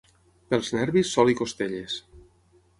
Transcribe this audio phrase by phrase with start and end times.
[0.53, 2.01] Pels nervis, sol i costelles.